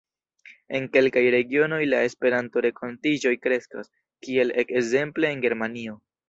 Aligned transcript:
En 0.77 0.85
kelkaj 0.95 1.21
regionoj 1.35 1.81
la 1.89 1.99
Esperanto-renkontiĝoj 2.07 3.35
kreskas, 3.45 3.93
kiel 4.29 4.55
ekzemple 4.65 5.31
en 5.37 5.47
Germanio. 5.47 5.97